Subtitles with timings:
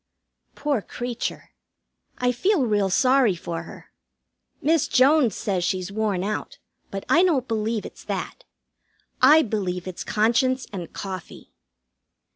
[0.55, 1.51] Poor creature,
[2.17, 3.91] I feel real sorry for her.
[4.59, 6.57] Miss Jones says she's worn out,
[6.89, 8.43] but I don't believe it's that.
[9.21, 11.53] I believe it's conscience and coffee.